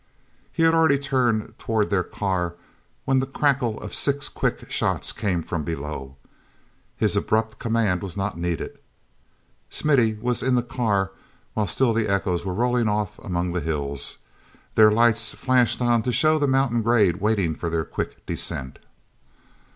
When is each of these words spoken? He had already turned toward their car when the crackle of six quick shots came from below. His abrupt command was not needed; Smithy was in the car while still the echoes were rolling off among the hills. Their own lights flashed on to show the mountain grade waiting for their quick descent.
He 0.51 0.63
had 0.63 0.73
already 0.73 0.97
turned 0.97 1.53
toward 1.59 1.91
their 1.91 2.01
car 2.03 2.55
when 3.05 3.19
the 3.19 3.27
crackle 3.27 3.79
of 3.79 3.93
six 3.93 4.29
quick 4.29 4.65
shots 4.71 5.11
came 5.11 5.43
from 5.43 5.63
below. 5.63 6.15
His 6.97 7.15
abrupt 7.15 7.59
command 7.59 8.01
was 8.01 8.17
not 8.17 8.35
needed; 8.35 8.79
Smithy 9.69 10.15
was 10.15 10.41
in 10.41 10.55
the 10.55 10.63
car 10.63 11.11
while 11.53 11.67
still 11.67 11.93
the 11.93 12.07
echoes 12.07 12.43
were 12.43 12.55
rolling 12.55 12.89
off 12.89 13.19
among 13.19 13.53
the 13.53 13.61
hills. 13.61 14.17
Their 14.73 14.87
own 14.89 14.95
lights 14.95 15.35
flashed 15.35 15.83
on 15.83 16.01
to 16.01 16.11
show 16.11 16.39
the 16.39 16.47
mountain 16.47 16.81
grade 16.81 17.17
waiting 17.21 17.53
for 17.53 17.69
their 17.69 17.85
quick 17.85 18.25
descent. 18.25 18.79